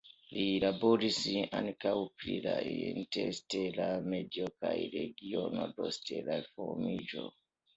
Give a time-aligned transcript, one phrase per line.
[0.35, 1.17] Li laboris
[1.59, 1.91] ankaŭ
[2.21, 7.29] pri la interstela medio kaj la regionoj de stela formiĝo.